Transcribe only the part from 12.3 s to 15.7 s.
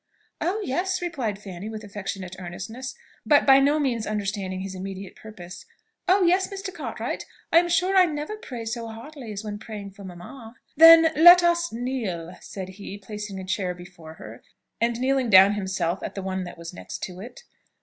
said he, placing a chair before her, and kneeling down